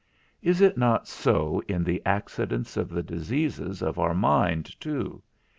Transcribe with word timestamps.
Is 0.41 0.61
it 0.61 0.79
not 0.79 1.07
so 1.07 1.61
in 1.67 1.83
the 1.83 2.01
accidents 2.07 2.75
of 2.75 2.89
the 2.89 3.03
diseases 3.03 3.83
of 3.83 3.99
our 3.99 4.15
mind 4.15 4.65
too? 4.81 5.21